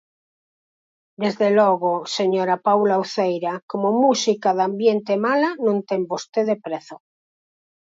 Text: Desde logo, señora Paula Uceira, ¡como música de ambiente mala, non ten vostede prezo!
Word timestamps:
Desde 1.23 1.47
logo, 1.59 1.91
señora 2.17 2.55
Paula 2.67 2.95
Uceira, 3.05 3.53
¡como 3.71 3.89
música 4.03 4.49
de 4.57 4.63
ambiente 4.69 5.13
mala, 5.27 5.49
non 5.65 5.77
ten 5.89 6.01
vostede 6.11 6.53
prezo! 6.65 6.95